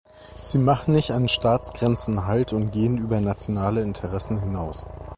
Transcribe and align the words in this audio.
Sie 0.41 0.57
machen 0.57 0.95
nicht 0.95 1.11
an 1.11 1.27
Staatsgrenzen 1.27 2.25
Halt 2.25 2.53
und 2.53 2.71
gehen 2.71 2.97
über 2.97 3.21
nationale 3.21 3.83
Interessen 3.83 4.39
hinaus. 4.39 4.87